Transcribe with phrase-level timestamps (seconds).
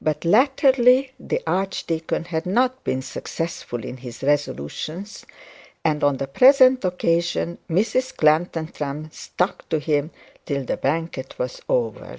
[0.00, 5.26] But latterly the archdeacon had not been successful in his resolutions;
[5.84, 10.12] and on the present occasion Mrs Clantantram stuck to him
[10.46, 12.18] till the banquet was over.